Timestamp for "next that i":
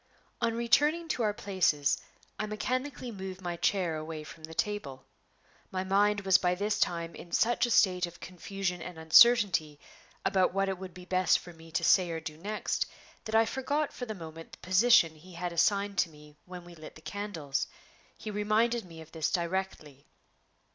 12.35-13.45